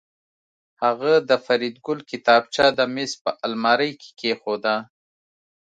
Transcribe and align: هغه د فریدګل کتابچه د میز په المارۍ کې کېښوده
هغه 0.83 1.13
د 1.29 1.31
فریدګل 1.45 1.99
کتابچه 2.11 2.65
د 2.77 2.79
میز 2.93 3.11
په 3.23 3.31
المارۍ 3.45 3.91
کې 4.01 4.09
کېښوده 4.19 4.75